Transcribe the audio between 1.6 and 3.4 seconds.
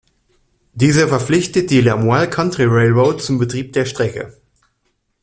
die „Lamoille County Railroad“ zum